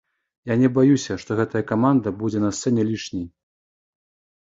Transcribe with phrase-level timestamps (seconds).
[0.51, 3.33] Я не баюся, што гэтая каманда будзе на сцэне лішняй.